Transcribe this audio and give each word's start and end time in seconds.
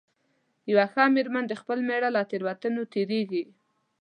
یوه 0.71 0.85
ښه 0.93 1.03
مېرمنه 1.15 1.47
د 1.49 1.53
خپل 1.61 1.79
مېړه 1.87 2.09
له 2.15 2.21
تېروتنو 2.29 2.83
تېرېږي. 2.93 3.43